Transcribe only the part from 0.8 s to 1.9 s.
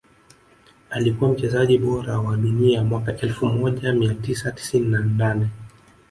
Alikuwa mchezaji